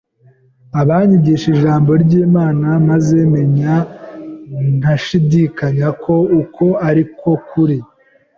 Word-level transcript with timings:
anyigisha 0.97 1.47
ijambo 1.55 1.89
ry’Imana 2.03 2.67
maze 2.89 3.17
menya 3.33 3.75
ntashidikanya 4.77 5.87
ko 6.03 6.15
uko 6.41 6.65
ari 6.89 7.03
ko 7.19 7.31
kuri. 7.49 7.77